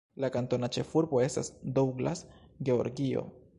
[0.23, 2.25] La kantona ĉefurbo estas Douglas,
[2.71, 3.27] Georgio.